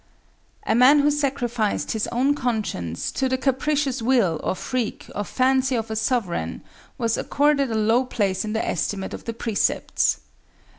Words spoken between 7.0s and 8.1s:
accorded a low